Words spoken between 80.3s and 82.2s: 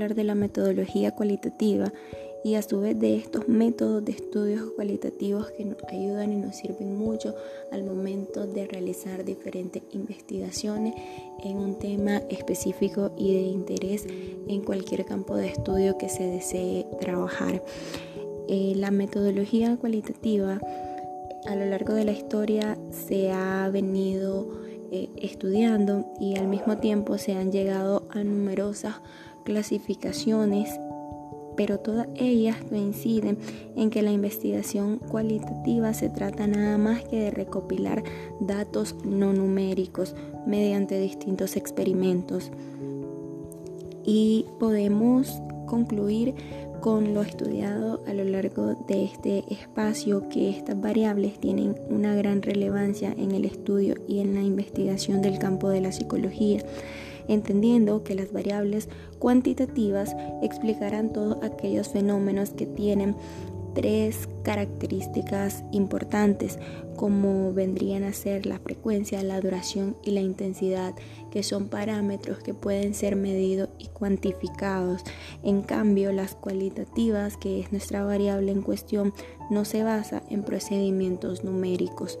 procedimientos numéricos.